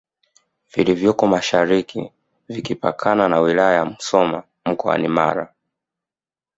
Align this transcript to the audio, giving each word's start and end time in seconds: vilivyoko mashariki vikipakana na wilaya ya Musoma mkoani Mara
vilivyoko 0.75 1.27
mashariki 1.27 2.11
vikipakana 2.49 3.29
na 3.29 3.39
wilaya 3.39 3.73
ya 3.75 3.85
Musoma 3.85 4.43
mkoani 4.65 5.07
Mara 5.07 5.53